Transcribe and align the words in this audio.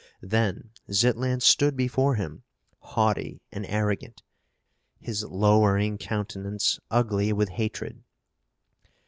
Then 0.23 0.71
Zitlan 0.91 1.41
stood 1.43 1.77
before 1.77 2.15
him, 2.15 2.41
haughty 2.79 3.39
and 3.51 3.67
arrogant, 3.67 4.23
his 4.99 5.23
lowering 5.23 5.99
countenance 5.99 6.79
ugly 6.89 7.31
with 7.31 7.49
hatred. 7.49 8.03